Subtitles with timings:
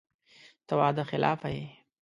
[0.67, 1.65] ته وعده خلافه یې!